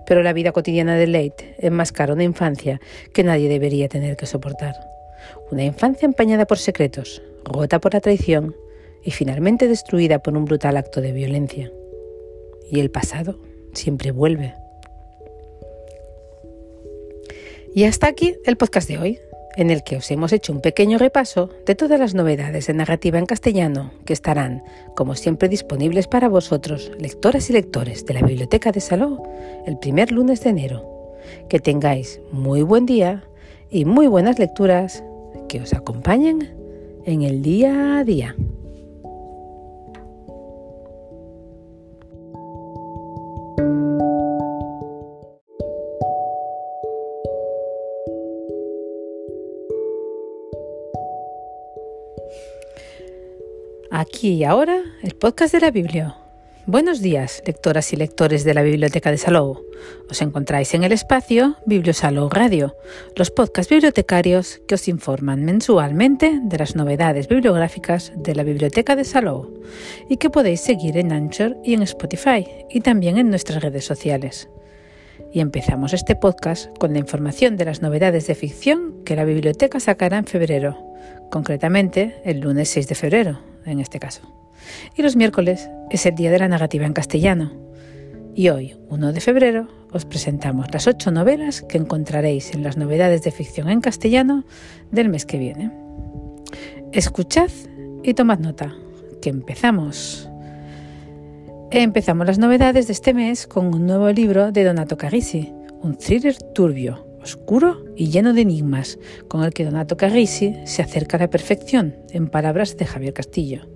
Pero 0.06 0.22
la 0.22 0.32
vida 0.32 0.52
cotidiana 0.52 0.96
de 0.96 1.06
Leite 1.06 1.56
enmascara 1.58 2.12
una 2.12 2.24
infancia 2.24 2.80
que 3.12 3.24
nadie 3.24 3.48
debería 3.48 3.88
tener 3.88 4.16
que 4.16 4.26
soportar. 4.26 4.74
Una 5.50 5.64
infancia 5.64 6.06
empañada 6.06 6.46
por 6.46 6.58
secretos, 6.58 7.22
rota 7.44 7.80
por 7.80 7.94
la 7.94 8.00
traición 8.00 8.54
y 9.02 9.10
finalmente 9.10 9.68
destruida 9.68 10.20
por 10.20 10.36
un 10.36 10.44
brutal 10.44 10.76
acto 10.76 11.00
de 11.00 11.12
violencia. 11.12 11.70
Y 12.70 12.80
el 12.80 12.90
pasado 12.90 13.40
siempre 13.72 14.10
vuelve. 14.10 14.54
Y 17.76 17.84
hasta 17.84 18.06
aquí 18.06 18.36
el 18.44 18.56
podcast 18.56 18.88
de 18.88 18.98
hoy, 18.98 19.18
en 19.56 19.68
el 19.68 19.82
que 19.82 19.96
os 19.96 20.08
hemos 20.12 20.32
hecho 20.32 20.52
un 20.52 20.60
pequeño 20.60 20.96
repaso 20.96 21.50
de 21.66 21.74
todas 21.74 21.98
las 21.98 22.14
novedades 22.14 22.68
de 22.68 22.74
narrativa 22.74 23.18
en 23.18 23.26
castellano 23.26 23.90
que 24.04 24.12
estarán, 24.12 24.62
como 24.94 25.16
siempre, 25.16 25.48
disponibles 25.48 26.06
para 26.06 26.28
vosotros, 26.28 26.92
lectoras 27.00 27.50
y 27.50 27.52
lectores 27.52 28.06
de 28.06 28.14
la 28.14 28.22
Biblioteca 28.22 28.70
de 28.70 28.80
Saló, 28.80 29.24
el 29.66 29.76
primer 29.76 30.12
lunes 30.12 30.44
de 30.44 30.50
enero. 30.50 31.16
Que 31.48 31.58
tengáis 31.58 32.20
muy 32.30 32.62
buen 32.62 32.86
día 32.86 33.24
y 33.70 33.86
muy 33.86 34.06
buenas 34.06 34.38
lecturas 34.38 35.02
que 35.48 35.60
os 35.60 35.74
acompañen 35.74 36.54
en 37.04 37.22
el 37.22 37.42
día 37.42 37.98
a 37.98 38.04
día. 38.04 38.36
Aquí 53.96 54.30
y 54.30 54.42
ahora, 54.42 54.82
el 55.04 55.14
podcast 55.14 55.54
de 55.54 55.60
la 55.60 55.70
Biblia. 55.70 56.16
Buenos 56.66 57.00
días, 57.00 57.40
lectoras 57.46 57.92
y 57.92 57.96
lectores 57.96 58.42
de 58.42 58.52
la 58.52 58.62
Biblioteca 58.62 59.12
de 59.12 59.18
Salou. 59.18 59.60
Os 60.10 60.20
encontráis 60.20 60.74
en 60.74 60.82
el 60.82 60.90
espacio 60.90 61.54
Bibliosalou 61.64 62.28
Radio, 62.28 62.74
los 63.14 63.30
podcasts 63.30 63.70
bibliotecarios 63.70 64.60
que 64.66 64.74
os 64.74 64.88
informan 64.88 65.44
mensualmente 65.44 66.40
de 66.42 66.58
las 66.58 66.74
novedades 66.74 67.28
bibliográficas 67.28 68.12
de 68.16 68.34
la 68.34 68.42
Biblioteca 68.42 68.96
de 68.96 69.04
Salou 69.04 69.62
y 70.08 70.16
que 70.16 70.28
podéis 70.28 70.60
seguir 70.60 70.96
en 70.96 71.12
Anchor 71.12 71.56
y 71.62 71.74
en 71.74 71.82
Spotify 71.82 72.44
y 72.68 72.80
también 72.80 73.16
en 73.16 73.30
nuestras 73.30 73.62
redes 73.62 73.84
sociales. 73.84 74.48
Y 75.32 75.38
empezamos 75.38 75.92
este 75.92 76.16
podcast 76.16 76.76
con 76.78 76.94
la 76.94 76.98
información 76.98 77.56
de 77.56 77.66
las 77.66 77.80
novedades 77.80 78.26
de 78.26 78.34
ficción 78.34 79.04
que 79.04 79.14
la 79.14 79.24
biblioteca 79.24 79.78
sacará 79.78 80.18
en 80.18 80.26
febrero, 80.26 80.76
concretamente 81.30 82.20
el 82.24 82.40
lunes 82.40 82.70
6 82.70 82.88
de 82.88 82.94
febrero, 82.96 83.53
en 83.64 83.80
este 83.80 83.98
caso. 83.98 84.22
Y 84.96 85.02
los 85.02 85.16
miércoles 85.16 85.68
es 85.90 86.06
el 86.06 86.14
Día 86.14 86.30
de 86.30 86.38
la 86.38 86.48
Narrativa 86.48 86.86
en 86.86 86.92
Castellano. 86.92 87.52
Y 88.34 88.48
hoy, 88.48 88.76
1 88.88 89.12
de 89.12 89.20
febrero, 89.20 89.68
os 89.92 90.04
presentamos 90.04 90.72
las 90.72 90.88
ocho 90.88 91.10
novelas 91.10 91.62
que 91.62 91.78
encontraréis 91.78 92.52
en 92.54 92.64
las 92.64 92.76
novedades 92.76 93.22
de 93.22 93.30
ficción 93.30 93.68
en 93.68 93.80
castellano 93.80 94.44
del 94.90 95.08
mes 95.08 95.24
que 95.24 95.38
viene. 95.38 95.70
Escuchad 96.92 97.50
y 98.02 98.14
tomad 98.14 98.40
nota, 98.40 98.74
que 99.22 99.30
empezamos. 99.30 100.28
Empezamos 101.70 102.26
las 102.26 102.38
novedades 102.38 102.86
de 102.86 102.92
este 102.92 103.14
mes 103.14 103.46
con 103.46 103.74
un 103.74 103.86
nuevo 103.86 104.10
libro 104.10 104.52
de 104.52 104.64
Donato 104.64 104.96
Carisi, 104.96 105.52
un 105.80 105.96
thriller 105.96 106.36
turbio, 106.54 107.06
oscuro 107.22 107.83
y 107.96 108.10
lleno 108.10 108.32
de 108.32 108.42
enigmas, 108.42 108.98
con 109.28 109.44
el 109.44 109.52
que 109.52 109.64
Donato 109.64 109.96
Carisi 109.96 110.56
se 110.64 110.82
acerca 110.82 111.16
a 111.16 111.20
la 111.20 111.30
perfección, 111.30 111.96
en 112.10 112.28
palabras 112.28 112.76
de 112.76 112.86
Javier 112.86 113.14
Castillo. 113.14 113.68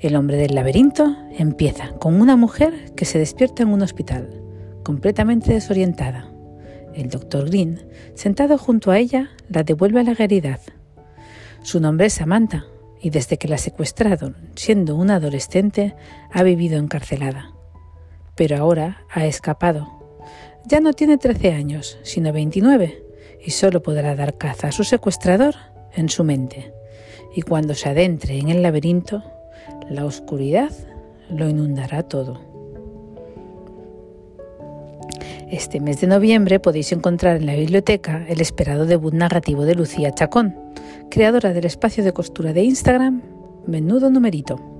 El 0.00 0.14
hombre 0.14 0.36
del 0.36 0.54
laberinto 0.54 1.16
empieza 1.36 1.90
con 1.94 2.20
una 2.20 2.36
mujer 2.36 2.92
que 2.94 3.04
se 3.04 3.18
despierta 3.18 3.62
en 3.62 3.70
un 3.70 3.82
hospital, 3.82 4.30
completamente 4.84 5.52
desorientada. 5.52 6.32
el 6.94 7.10
doctor 7.10 7.48
Green, 7.48 7.86
sentado 8.14 8.58
junto 8.58 8.90
a 8.90 8.98
ella, 8.98 9.30
la 9.48 9.62
devuelve 9.62 10.00
a 10.00 10.04
la 10.04 10.14
realidad. 10.14 10.60
Su 11.62 11.80
nombre 11.80 12.06
es 12.06 12.14
Samantha 12.14 12.64
y 13.00 13.10
desde 13.10 13.38
que 13.38 13.48
la 13.48 13.58
secuestraron, 13.58 14.36
siendo 14.56 14.96
una 14.96 15.16
adolescente, 15.16 15.94
ha 16.32 16.42
vivido 16.42 16.78
encarcelada. 16.78 17.52
Pero 18.34 18.56
ahora 18.56 19.04
ha 19.10 19.26
escapado. 19.26 20.20
Ya 20.66 20.80
no 20.80 20.92
tiene 20.92 21.18
13 21.18 21.52
años, 21.52 21.98
sino 22.02 22.32
29, 22.32 23.04
y 23.44 23.50
solo 23.52 23.82
podrá 23.82 24.14
dar 24.14 24.36
caza 24.36 24.68
a 24.68 24.72
su 24.72 24.84
secuestrador 24.84 25.54
en 25.94 26.08
su 26.08 26.24
mente. 26.24 26.72
Y 27.34 27.42
cuando 27.42 27.74
se 27.74 27.88
adentre 27.88 28.38
en 28.38 28.48
el 28.48 28.62
laberinto, 28.62 29.22
la 29.88 30.04
oscuridad 30.04 30.70
lo 31.30 31.48
inundará 31.48 32.02
todo. 32.02 32.40
Este 35.50 35.80
mes 35.80 36.00
de 36.00 36.06
noviembre 36.06 36.60
podéis 36.60 36.92
encontrar 36.92 37.36
en 37.36 37.46
la 37.46 37.54
biblioteca 37.54 38.24
el 38.28 38.40
esperado 38.40 38.84
debut 38.84 39.14
narrativo 39.14 39.64
de 39.64 39.74
Lucía 39.74 40.12
Chacón, 40.12 40.54
creadora 41.10 41.54
del 41.54 41.64
espacio 41.64 42.04
de 42.04 42.12
costura 42.12 42.52
de 42.52 42.64
Instagram 42.64 43.22
Menudo 43.66 44.10
Numerito. 44.10 44.77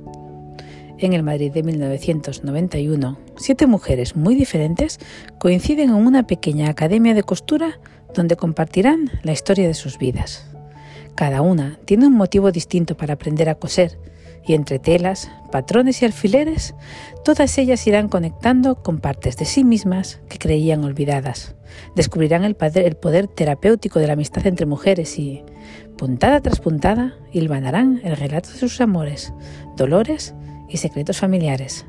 En 1.00 1.12
el 1.12 1.22
Madrid 1.22 1.52
de 1.52 1.62
1991, 1.62 3.18
siete 3.36 3.68
mujeres 3.68 4.16
muy 4.16 4.34
diferentes 4.34 4.98
coinciden 5.38 5.90
en 5.90 5.94
una 5.94 6.26
pequeña 6.26 6.68
academia 6.68 7.14
de 7.14 7.22
costura 7.22 7.78
donde 8.14 8.34
compartirán 8.34 9.08
la 9.22 9.30
historia 9.30 9.68
de 9.68 9.74
sus 9.74 9.96
vidas. 9.96 10.48
Cada 11.14 11.40
una 11.40 11.78
tiene 11.84 12.08
un 12.08 12.14
motivo 12.14 12.50
distinto 12.50 12.96
para 12.96 13.14
aprender 13.14 13.48
a 13.48 13.54
coser 13.54 13.96
y 14.44 14.54
entre 14.54 14.80
telas, 14.80 15.30
patrones 15.52 16.02
y 16.02 16.04
alfileres, 16.04 16.74
todas 17.24 17.58
ellas 17.58 17.86
irán 17.86 18.08
conectando 18.08 18.82
con 18.82 18.98
partes 18.98 19.36
de 19.36 19.44
sí 19.44 19.62
mismas 19.62 20.20
que 20.28 20.38
creían 20.38 20.82
olvidadas. 20.82 21.54
Descubrirán 21.94 22.44
el 22.44 22.56
poder, 22.56 23.28
terapéutico 23.28 24.00
de 24.00 24.06
la 24.08 24.14
amistad 24.14 24.46
entre 24.46 24.66
mujeres 24.66 25.16
y, 25.18 25.44
puntada 25.96 26.40
tras 26.40 26.58
puntada, 26.58 27.14
hilvanarán 27.30 28.00
el 28.02 28.16
relato 28.16 28.50
de 28.50 28.58
sus 28.58 28.80
amores, 28.80 29.32
dolores 29.76 30.34
y 30.68 30.78
secretos 30.78 31.18
familiares. 31.18 31.86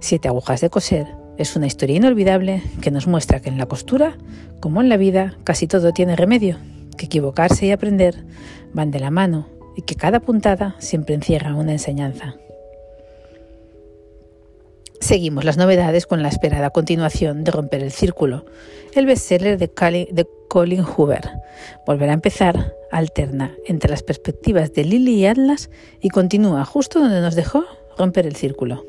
Siete 0.00 0.28
agujas 0.28 0.60
de 0.60 0.70
coser 0.70 1.06
es 1.38 1.56
una 1.56 1.66
historia 1.66 1.96
inolvidable 1.96 2.62
que 2.80 2.90
nos 2.90 3.06
muestra 3.06 3.40
que 3.40 3.48
en 3.48 3.58
la 3.58 3.66
costura, 3.66 4.16
como 4.60 4.80
en 4.80 4.88
la 4.88 4.96
vida, 4.96 5.36
casi 5.44 5.66
todo 5.66 5.92
tiene 5.92 6.16
remedio, 6.16 6.58
que 6.96 7.06
equivocarse 7.06 7.66
y 7.66 7.70
aprender 7.70 8.24
van 8.72 8.90
de 8.90 9.00
la 9.00 9.10
mano 9.10 9.48
y 9.76 9.82
que 9.82 9.94
cada 9.94 10.20
puntada 10.20 10.74
siempre 10.78 11.14
encierra 11.14 11.54
una 11.54 11.72
enseñanza. 11.72 12.36
Seguimos 15.00 15.44
las 15.44 15.56
novedades 15.56 16.06
con 16.06 16.22
la 16.22 16.28
esperada 16.28 16.70
continuación 16.70 17.44
de 17.44 17.52
Romper 17.52 17.82
el 17.82 17.92
Círculo, 17.92 18.44
el 18.94 19.06
bestseller 19.06 19.56
de, 19.56 20.26
Colin 20.48 20.82
Hoover. 20.82 21.30
Volverá 21.86 22.12
a 22.12 22.14
empezar, 22.14 22.72
alterna 22.90 23.54
entre 23.66 23.90
las 23.90 24.02
perspectivas 24.02 24.72
de 24.72 24.84
Lily 24.84 25.14
y 25.14 25.26
Atlas 25.26 25.70
y 26.00 26.08
continúa 26.08 26.64
justo 26.64 27.00
donde 27.00 27.20
nos 27.20 27.34
dejó 27.34 27.64
Romper 27.96 28.26
el 28.26 28.36
Círculo. 28.36 28.84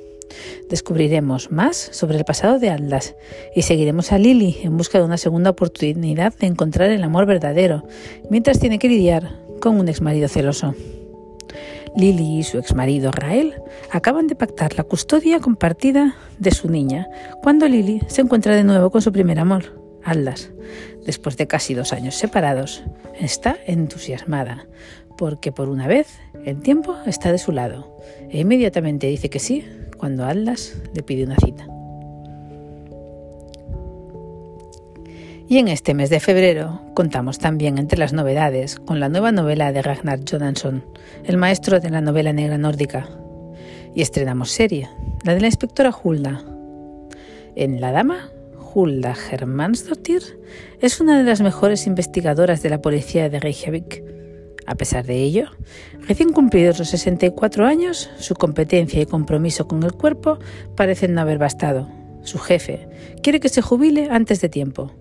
Descubriremos 0.70 1.52
más 1.52 1.78
sobre 1.78 2.18
el 2.18 2.26
pasado 2.26 2.60
de 2.60 2.70
Atlas 2.70 3.16
y 3.56 3.64
seguiremos 3.64 4.12
a 4.12 4.18
Lily 4.18 4.58
en 4.64 4.78
busca 4.78 5.00
de 5.00 5.06
una 5.06 5.18
segunda 5.18 5.50
oportunidad 5.50 6.34
de 6.36 6.48
encontrar 6.48 6.92
el 6.92 7.04
amor 7.04 7.26
verdadero, 7.26 7.84
mientras 8.30 8.60
tiene 8.60 8.80
que 8.80 8.90
lidiar 8.90 9.36
con 9.60 9.80
un 9.80 9.90
exmarido 9.90 10.28
celoso. 10.28 10.76
Lily 11.96 12.40
y 12.40 12.44
su 12.44 12.60
exmarido 12.60 13.12
Rael 13.12 13.56
acaban 13.92 14.28
de 14.28 14.36
pactar 14.36 14.76
la 14.78 14.84
custodia 14.84 15.40
compartida 15.40 16.16
de 16.38 16.52
su 16.52 16.70
niña 16.70 17.08
cuando 17.42 17.68
Lily 17.68 18.02
se 18.08 18.22
encuentra 18.22 18.56
de 18.56 18.64
nuevo 18.64 18.92
con 18.92 19.02
su 19.02 19.12
primer 19.12 19.40
amor, 19.40 19.80
Atlas. 20.04 20.52
Después 21.10 21.38
de 21.38 21.48
casi 21.48 21.74
dos 21.74 21.92
años 21.92 22.14
separados, 22.14 22.84
está 23.20 23.58
entusiasmada 23.66 24.68
porque 25.18 25.52
por 25.52 25.68
una 25.68 25.88
vez 25.88 26.20
el 26.46 26.62
tiempo 26.62 26.96
está 27.08 27.32
de 27.32 27.40
su 27.40 27.52
lado 27.52 27.98
e 28.30 28.42
inmediatamente 28.42 29.08
dice 29.08 29.32
que 29.32 29.40
sí 29.40 29.66
cuando 29.98 30.24
Atlas 30.24 30.76
le 30.94 31.02
pide 31.02 31.24
una 31.24 31.36
cita. 31.38 31.68
Y 35.48 35.58
en 35.58 35.68
este 35.68 35.96
mes 35.96 36.12
de 36.12 36.20
febrero 36.20 36.80
contamos 36.94 37.40
también 37.40 37.80
entre 37.80 37.98
las 37.98 38.14
novedades 38.14 38.76
con 38.76 39.00
la 39.00 39.10
nueva 39.10 39.32
novela 39.32 39.72
de 39.72 39.82
Ragnar 39.82 40.20
Johansson, 40.30 40.86
el 41.24 41.38
maestro 41.38 41.80
de 41.80 41.90
la 41.90 42.02
novela 42.02 42.34
negra 42.34 42.60
nórdica. 42.60 43.10
Y 43.96 44.04
estrenamos 44.04 44.52
serie, 44.52 44.88
la 45.24 45.34
de 45.34 45.42
la 45.42 45.48
inspectora 45.48 45.92
Hulda. 45.92 46.44
En 47.56 47.82
La 47.82 47.92
Dama, 47.92 48.30
Hulda 48.74 49.16
Hermansdottir 49.32 50.22
es 50.82 51.02
una 51.02 51.18
de 51.18 51.24
las 51.24 51.42
mejores 51.42 51.88
investigadoras 51.88 52.62
de 52.62 52.70
la 52.70 52.82
policía 52.82 53.30
de 53.30 53.40
Reykjavik. 53.40 54.04
A 54.66 54.76
pesar 54.76 55.06
de 55.06 55.16
ello, 55.24 55.46
recién 56.08 56.32
cumplidos 56.32 56.80
los 56.80 56.90
64 56.90 57.66
años, 57.66 58.10
su 58.20 58.36
competencia 58.36 59.02
y 59.02 59.06
compromiso 59.06 59.68
con 59.68 59.84
el 59.84 59.94
cuerpo 59.94 60.40
parecen 60.76 61.14
no 61.14 61.22
haber 61.22 61.38
bastado. 61.38 61.90
Su 62.24 62.38
jefe 62.38 62.88
quiere 63.24 63.40
que 63.40 63.50
se 63.50 63.62
jubile 63.62 64.10
antes 64.12 64.42
de 64.42 64.50
tiempo 64.50 64.94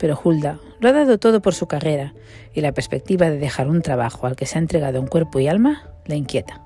pero 0.00 0.18
Hulda 0.24 0.58
lo 0.80 0.88
ha 0.88 0.92
dado 0.92 1.18
todo 1.18 1.42
por 1.42 1.54
su 1.54 1.68
carrera 1.68 2.14
y 2.54 2.62
la 2.62 2.72
perspectiva 2.72 3.28
de 3.28 3.38
dejar 3.38 3.68
un 3.68 3.82
trabajo 3.82 4.26
al 4.26 4.34
que 4.34 4.46
se 4.46 4.56
ha 4.56 4.62
entregado 4.62 4.98
en 4.98 5.06
cuerpo 5.06 5.38
y 5.38 5.46
alma 5.46 5.90
la 6.06 6.16
inquieta. 6.16 6.64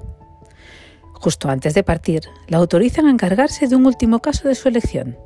Justo 1.14 1.48
antes 1.48 1.74
de 1.74 1.82
partir, 1.82 2.22
la 2.46 2.58
autorizan 2.58 3.06
a 3.06 3.10
encargarse 3.10 3.66
de 3.66 3.74
un 3.74 3.86
último 3.86 4.20
caso 4.20 4.46
de 4.46 4.54
su 4.54 4.68
elección. 4.68 5.18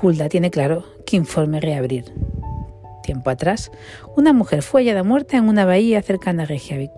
Hulda 0.00 0.28
tiene 0.28 0.50
claro 0.50 0.84
qué 1.06 1.16
informe 1.16 1.60
reabrir. 1.60 2.12
Tiempo 3.02 3.30
atrás, 3.30 3.70
una 4.16 4.32
mujer 4.32 4.62
fue 4.62 4.82
hallada 4.82 5.02
muerta 5.02 5.36
en 5.36 5.48
una 5.48 5.64
bahía 5.64 6.02
cercana 6.02 6.44
a 6.44 6.46
Reykjavik. 6.46 6.90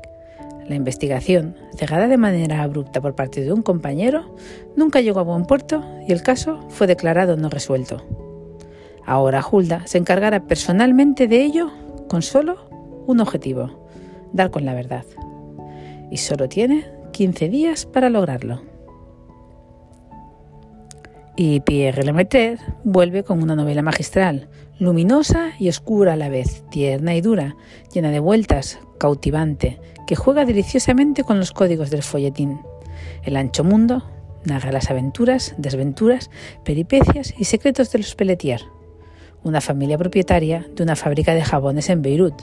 La 0.69 0.75
investigación, 0.75 1.57
cerrada 1.77 2.09
de 2.09 2.17
manera 2.17 2.63
abrupta 2.63 3.01
por 3.01 3.15
parte 3.15 3.41
de 3.41 3.53
un 3.53 3.63
compañero, 3.63 4.35
nunca 4.77 5.01
llegó 5.01 5.21
a 5.21 5.25
buen 5.25 5.45
puerto 5.45 5.85
y 6.07 6.13
el 6.13 6.23
caso 6.23 6.61
fue 6.69 6.87
declarado 6.87 7.37
no 7.37 7.49
resuelto. 7.49 8.03
Ahora 9.05 9.45
Hulda 9.49 9.87
se 9.87 9.99
encargará 9.99 10.47
personalmente 10.47 11.29
de 11.29 11.43
ello 11.43 11.71
con 12.09 12.23
solo 12.23 12.69
un 13.07 13.21
objetivo, 13.21 13.89
dar 14.33 14.51
con 14.51 14.65
la 14.65 14.75
verdad. 14.75 15.05
Y 16.11 16.17
solo 16.19 16.49
tiene 16.49 16.85
15 17.13 17.49
días 17.49 17.87
para 17.87 18.11
lograrlo. 18.11 18.76
Y 21.37 21.61
Pierre 21.61 22.03
Lemaitre 22.03 22.59
vuelve 22.85 23.23
con 23.23 23.43
una 23.43 23.55
novela 23.55 23.83
magistral, 23.83 24.49
luminosa 24.79 25.53
y 25.59 25.69
oscura 25.69 26.15
a 26.15 26.17
la 26.17 26.29
vez, 26.29 26.65
tierna 26.71 27.15
y 27.15 27.21
dura, 27.21 27.57
llena 27.93 28.11
de 28.11 28.21
vueltas, 28.21 28.79
cautivante, 28.99 29.79
que 30.07 30.17
juega 30.17 30.45
deliciosamente 30.45 31.25
con 31.25 31.39
los 31.39 31.53
códigos 31.53 31.91
del 31.91 32.03
folletín. 32.03 32.61
El 33.23 33.37
ancho 33.37 33.65
mundo 33.65 34.09
narra 34.45 34.73
las 34.73 34.91
aventuras, 34.91 35.55
desventuras, 35.59 36.31
peripecias 36.65 37.35
y 37.37 37.45
secretos 37.45 37.93
de 37.93 37.99
los 37.99 38.15
Pelletier 38.15 38.63
una 39.47 39.61
familia 39.61 39.97
propietaria 39.97 40.67
de 40.75 40.83
una 40.83 40.97
fábrica 40.97 41.33
de 41.33 41.45
jabones 41.45 41.89
en 41.89 42.03
Beirut, 42.03 42.35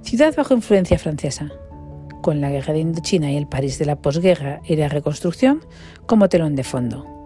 ciudad 0.00 0.34
bajo 0.34 0.54
influencia 0.54 0.98
francesa, 0.98 1.52
con 2.22 2.40
la 2.40 2.48
guerra 2.48 2.72
de 2.72 2.80
Indochina 2.80 3.30
y 3.30 3.36
el 3.36 3.46
París 3.46 3.78
de 3.78 3.84
la 3.84 3.96
posguerra 3.96 4.62
y 4.64 4.76
la 4.76 4.88
reconstrucción 4.88 5.62
como 6.06 6.30
telón 6.30 6.56
de 6.56 6.64
fondo. 6.64 7.19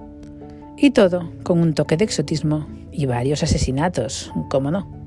Y 0.76 0.90
todo 0.90 1.30
con 1.42 1.60
un 1.60 1.74
toque 1.74 1.96
de 1.96 2.04
exotismo 2.04 2.66
y 2.90 3.06
varios 3.06 3.42
asesinatos, 3.42 4.32
cómo 4.50 4.70
no. 4.70 5.04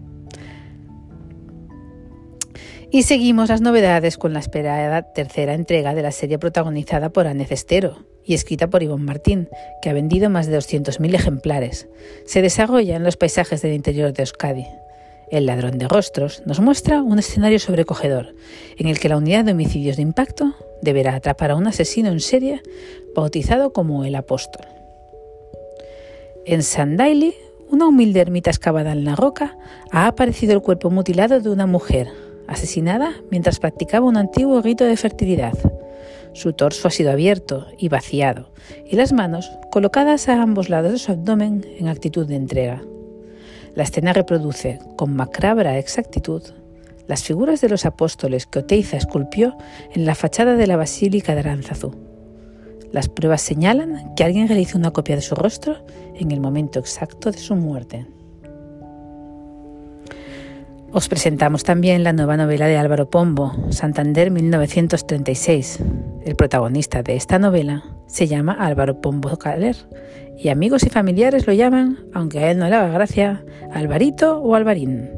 Y 2.89 3.03
seguimos 3.03 3.49
las 3.49 3.59
novedades 3.59 4.17
con 4.17 4.33
la 4.33 4.39
esperada 4.39 5.01
tercera 5.01 5.53
entrega 5.53 5.93
de 5.93 6.01
la 6.01 6.11
serie 6.11 6.39
protagonizada 6.39 7.09
por 7.09 7.27
Anne 7.27 7.45
Cestero, 7.45 8.05
y 8.23 8.33
escrita 8.33 8.69
por 8.69 8.83
Ivonne 8.83 9.05
Martín, 9.05 9.49
que 9.81 9.89
ha 9.89 9.93
vendido 9.93 10.29
más 10.29 10.47
de 10.47 10.57
200.000 10.57 11.15
ejemplares. 11.15 11.87
Se 12.25 12.41
desarrolla 12.41 12.95
en 12.95 13.03
los 13.03 13.17
paisajes 13.17 13.61
del 13.61 13.73
interior 13.73 14.13
de 14.13 14.23
Euskadi. 14.23 14.65
El 15.31 15.45
ladrón 15.45 15.77
de 15.77 15.87
rostros 15.87 16.43
nos 16.45 16.59
muestra 16.59 17.01
un 17.01 17.19
escenario 17.19 17.59
sobrecogedor, 17.59 18.35
en 18.77 18.87
el 18.87 18.99
que 18.99 19.09
la 19.09 19.17
unidad 19.17 19.45
de 19.45 19.51
homicidios 19.51 19.95
de 19.95 20.03
impacto 20.03 20.55
deberá 20.81 21.15
atrapar 21.15 21.51
a 21.51 21.55
un 21.55 21.67
asesino 21.67 22.09
en 22.09 22.19
serie 22.19 22.61
bautizado 23.15 23.73
como 23.73 24.05
el 24.05 24.15
apóstol. 24.15 24.76
En 26.49 26.63
Sandaili, 26.63 27.35
una 27.69 27.87
humilde 27.87 28.21
ermita 28.21 28.49
excavada 28.49 28.93
en 28.93 29.03
la 29.03 29.17
roca, 29.17 29.57
ha 29.91 30.07
aparecido 30.07 30.53
el 30.53 30.61
cuerpo 30.61 30.89
mutilado 30.89 31.41
de 31.41 31.49
una 31.49 31.67
mujer, 31.67 32.07
asesinada 32.47 33.11
mientras 33.29 33.59
practicaba 33.59 34.05
un 34.05 34.15
antiguo 34.15 34.61
rito 34.61 34.85
de 34.85 34.95
fertilidad. 34.95 35.51
Su 36.31 36.53
torso 36.53 36.87
ha 36.87 36.91
sido 36.91 37.11
abierto 37.11 37.67
y 37.77 37.89
vaciado, 37.89 38.53
y 38.85 38.95
las 38.95 39.11
manos 39.11 39.51
colocadas 39.71 40.29
a 40.29 40.41
ambos 40.41 40.69
lados 40.69 40.93
de 40.93 40.99
su 40.99 41.11
abdomen 41.11 41.65
en 41.79 41.89
actitud 41.89 42.25
de 42.25 42.37
entrega. 42.37 42.81
La 43.75 43.83
escena 43.83 44.13
reproduce, 44.13 44.79
con 44.95 45.17
macabra 45.17 45.77
exactitud, 45.77 46.43
las 47.07 47.23
figuras 47.23 47.59
de 47.59 47.67
los 47.67 47.85
apóstoles 47.85 48.45
que 48.45 48.59
Oteiza 48.59 48.95
esculpió 48.95 49.57
en 49.93 50.05
la 50.05 50.15
fachada 50.15 50.55
de 50.55 50.67
la 50.67 50.77
Basílica 50.77 51.33
de 51.33 51.41
Aranzazú. 51.41 52.16
Las 52.91 53.09
pruebas 53.09 53.41
señalan 53.41 54.13
que 54.15 54.23
alguien 54.23 54.47
realizó 54.47 54.77
una 54.77 54.91
copia 54.91 55.15
de 55.15 55.21
su 55.21 55.35
rostro 55.35 55.85
en 56.15 56.31
el 56.31 56.39
momento 56.39 56.79
exacto 56.79 57.31
de 57.31 57.37
su 57.37 57.55
muerte. 57.55 58.07
Os 60.91 61.09
presentamos 61.09 61.63
también 61.63 62.03
la 62.03 62.13
nueva 62.13 62.37
novela 62.37 62.65
de 62.65 62.77
Álvaro 62.77 63.09
Pombo, 63.09 63.53
Santander 63.71 64.31
1936. 64.31 65.79
El 66.25 66.35
protagonista 66.35 67.03
de 67.03 67.15
esta 67.17 67.39
novela 67.39 67.83
se 68.07 68.27
llama 68.27 68.53
Álvaro 68.53 69.01
Pombo 69.01 69.37
Caler 69.37 69.75
y 70.37 70.49
amigos 70.49 70.83
y 70.83 70.89
familiares 70.89 71.45
lo 71.45 71.53
llaman, 71.53 71.99
aunque 72.13 72.39
a 72.39 72.51
él 72.51 72.57
no 72.57 72.69
le 72.69 72.75
haga 72.75 72.89
gracia, 72.89 73.43
Alvarito 73.71 74.39
o 74.39 74.55
Alvarín. 74.55 75.09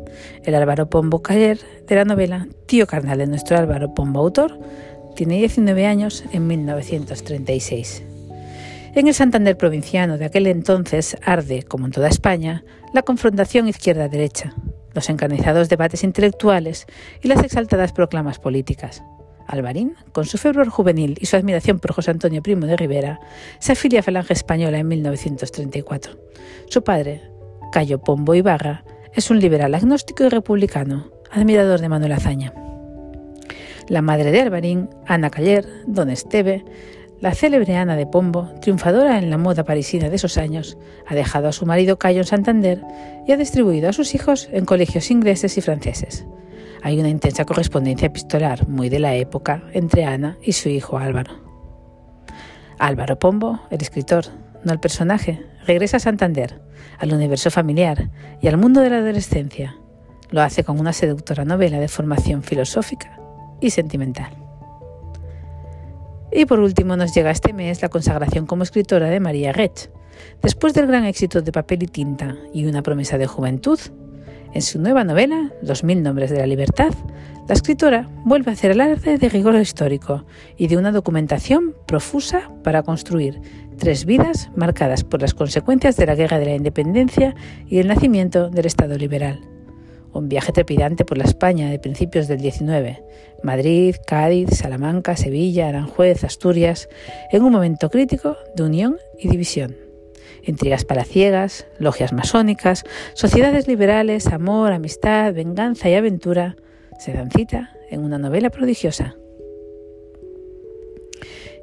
El 0.43 0.55
Álvaro 0.55 0.89
Pombo 0.89 1.21
Caler 1.21 1.59
de 1.87 1.95
la 1.95 2.03
novela, 2.03 2.47
tío 2.65 2.87
carnal 2.87 3.19
de 3.19 3.27
nuestro 3.27 3.57
Álvaro 3.57 3.93
Pombo 3.93 4.21
autor, 4.21 4.59
tiene 5.19 5.39
19 5.39 5.85
años 5.85 6.23
en 6.31 6.47
1936. 6.47 8.03
En 8.95 9.09
el 9.09 9.13
Santander 9.13 9.57
provinciano 9.57 10.17
de 10.17 10.23
aquel 10.23 10.47
entonces 10.47 11.17
arde, 11.25 11.63
como 11.63 11.85
en 11.85 11.91
toda 11.91 12.07
España, 12.07 12.63
la 12.93 13.01
confrontación 13.01 13.67
izquierda-derecha, 13.67 14.55
los 14.93 15.09
encarnizados 15.09 15.67
debates 15.67 16.05
intelectuales 16.05 16.87
y 17.21 17.27
las 17.27 17.43
exaltadas 17.43 17.91
proclamas 17.91 18.39
políticas. 18.39 19.03
Alvarín, 19.45 19.95
con 20.13 20.23
su 20.23 20.37
fervor 20.37 20.69
juvenil 20.69 21.17
y 21.19 21.25
su 21.25 21.35
admiración 21.35 21.79
por 21.79 21.91
José 21.91 22.11
Antonio 22.11 22.41
Primo 22.41 22.65
de 22.65 22.77
Rivera, 22.77 23.19
se 23.59 23.73
afilia 23.73 23.99
a 23.99 24.03
Falange 24.03 24.31
Española 24.31 24.77
en 24.77 24.87
1934. 24.87 26.13
Su 26.69 26.81
padre, 26.81 27.23
Cayo 27.73 27.99
Pombo 27.99 28.35
Ibarra, 28.35 28.85
es 29.13 29.29
un 29.29 29.41
liberal 29.41 29.75
agnóstico 29.75 30.23
y 30.23 30.29
republicano, 30.29 31.11
admirador 31.29 31.81
de 31.81 31.89
Manuel 31.89 32.13
Azaña. 32.13 32.53
La 33.89 34.03
madre 34.03 34.31
de 34.31 34.39
Alvarín, 34.39 34.87
Ana 35.07 35.31
Caller, 35.31 35.65
don 35.87 36.11
Esteve, 36.11 36.63
la 37.21 37.33
célebre 37.33 37.75
Ana 37.75 37.95
de 37.95 38.05
Pombo, 38.05 38.47
triunfadora 38.61 39.17
en 39.17 39.31
la 39.31 39.39
moda 39.39 39.63
parisina 39.63 40.09
de 40.09 40.15
esos 40.15 40.37
años, 40.37 40.77
ha 41.07 41.15
dejado 41.15 41.47
a 41.47 41.51
su 41.51 41.65
marido 41.65 41.97
Cayo 41.97 42.19
en 42.19 42.27
Santander 42.27 42.83
y 43.27 43.31
ha 43.31 43.37
distribuido 43.37 43.89
a 43.89 43.93
sus 43.93 44.13
hijos 44.13 44.47
en 44.51 44.65
colegios 44.65 45.09
ingleses 45.09 45.57
y 45.57 45.61
franceses. 45.61 46.27
Hay 46.83 46.99
una 46.99 47.09
intensa 47.09 47.45
correspondencia 47.45 48.05
epistolar 48.05 48.67
muy 48.67 48.89
de 48.89 48.99
la 48.99 49.15
época 49.15 49.63
entre 49.73 50.05
Ana 50.05 50.37
y 50.43 50.51
su 50.51 50.69
hijo 50.69 50.99
Álvaro. 50.99 51.33
Álvaro 52.77 53.17
Pombo, 53.17 53.59
el 53.71 53.81
escritor, 53.81 54.25
no 54.63 54.71
el 54.71 54.79
personaje, 54.79 55.43
regresa 55.65 55.97
a 55.97 56.01
Santander, 56.01 56.61
al 56.99 57.11
universo 57.11 57.49
familiar 57.49 58.11
y 58.39 58.49
al 58.49 58.57
mundo 58.57 58.81
de 58.81 58.91
la 58.91 58.99
adolescencia. 58.99 59.77
Lo 60.29 60.43
hace 60.43 60.63
con 60.63 60.79
una 60.79 60.93
seductora 60.93 61.43
novela 61.43 61.79
de 61.79 61.87
formación 61.87 62.43
filosófica 62.43 63.18
y 63.61 63.69
sentimental. 63.71 64.31
Y 66.31 66.45
por 66.45 66.59
último 66.59 66.95
nos 66.95 67.13
llega 67.13 67.31
este 67.31 67.53
mes 67.53 67.81
la 67.81 67.89
consagración 67.89 68.45
como 68.45 68.63
escritora 68.63 69.09
de 69.09 69.19
María 69.19 69.51
Rech. 69.51 69.89
Después 70.41 70.73
del 70.73 70.87
gran 70.87 71.05
éxito 71.05 71.41
de 71.41 71.51
Papel 71.51 71.83
y 71.83 71.87
Tinta 71.87 72.35
y 72.53 72.65
una 72.65 72.83
promesa 72.83 73.17
de 73.17 73.25
juventud, 73.25 73.79
en 74.53 74.61
su 74.61 74.79
nueva 74.79 75.03
novela, 75.03 75.51
Los 75.61 75.83
mil 75.83 76.01
nombres 76.01 76.31
de 76.31 76.39
la 76.39 76.47
libertad, 76.47 76.91
la 77.47 77.53
escritora 77.53 78.09
vuelve 78.25 78.51
a 78.51 78.53
hacer 78.53 78.71
el 78.71 78.81
arte 78.81 79.17
de 79.17 79.29
rigor 79.29 79.55
histórico 79.55 80.25
y 80.57 80.67
de 80.67 80.77
una 80.77 80.91
documentación 80.91 81.75
profusa 81.87 82.51
para 82.63 82.83
construir 82.83 83.41
tres 83.77 84.05
vidas 84.05 84.51
marcadas 84.55 85.03
por 85.03 85.21
las 85.21 85.33
consecuencias 85.33 85.97
de 85.97 86.05
la 86.05 86.15
Guerra 86.15 86.39
de 86.39 86.45
la 86.45 86.55
Independencia 86.55 87.35
y 87.67 87.79
el 87.79 87.87
nacimiento 87.87 88.49
del 88.49 88.65
Estado 88.65 88.97
liberal 88.97 89.48
un 90.13 90.29
viaje 90.29 90.51
trepidante 90.51 91.05
por 91.05 91.17
la 91.17 91.23
España 91.23 91.69
de 91.69 91.79
principios 91.79 92.27
del 92.27 92.39
XIX, 92.39 93.01
Madrid, 93.43 93.95
Cádiz, 94.05 94.49
Salamanca, 94.51 95.15
Sevilla, 95.15 95.69
Aranjuez, 95.69 96.23
Asturias, 96.23 96.89
en 97.31 97.43
un 97.43 97.51
momento 97.51 97.89
crítico 97.89 98.37
de 98.55 98.63
unión 98.63 98.97
y 99.17 99.29
división. 99.29 99.75
Intrigas 100.43 100.85
palaciegas, 100.85 101.67
logias 101.77 102.13
masónicas, 102.13 102.83
sociedades 103.13 103.67
liberales, 103.67 104.27
amor, 104.27 104.71
amistad, 104.71 105.33
venganza 105.33 105.89
y 105.89 105.95
aventura 105.95 106.55
se 106.99 107.13
dan 107.13 107.31
cita 107.31 107.71
en 107.89 108.03
una 108.03 108.17
novela 108.17 108.49
prodigiosa. 108.49 109.15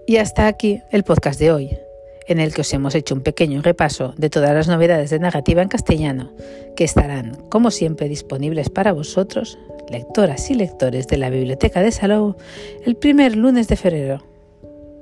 Y 0.07 0.19
hasta 0.19 0.47
aquí 0.47 0.81
el 0.93 1.03
podcast 1.03 1.41
de 1.41 1.51
hoy 1.51 1.86
en 2.27 2.41
el 2.41 2.53
que 2.53 2.63
os 2.63 2.73
hemos 2.73 2.95
hecho 2.95 3.15
un 3.15 3.23
pequeño 3.23 3.63
repaso 3.63 4.15
de 4.17 4.31
todas 4.31 4.53
las 4.53 4.69
novedades 4.69 5.11
de 5.11 5.19
narrativa 5.19 5.63
en 5.63 5.69
castellano, 5.69 6.33
que 6.77 6.85
estarán, 6.85 7.37
como 7.49 7.71
siempre, 7.71 8.09
disponibles 8.09 8.71
para 8.71 8.93
vosotros, 8.93 9.59
lectoras 9.91 10.51
y 10.51 10.55
lectores 10.55 11.07
de 11.07 11.19
la 11.19 11.31
Biblioteca 11.31 11.83
de 11.83 11.93
Salou, 11.93 12.37
el 12.85 12.97
primer 12.97 13.37
lunes 13.37 13.69
de 13.69 13.77
febrero. 13.77 14.25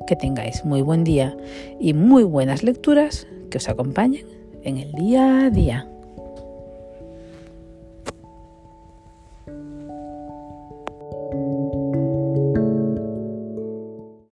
Que 0.07 0.17
tengáis 0.17 0.65
muy 0.65 0.83
buen 0.83 1.03
día 1.03 1.37
y 1.81 1.95
muy 1.95 2.25
buenas 2.25 2.63
lecturas 2.63 3.27
que 3.51 3.59
os 3.59 3.69
acompañen 3.69 4.27
en 4.63 4.77
el 4.77 4.93
día 4.93 5.47
a 5.47 5.51
día. 5.51 5.89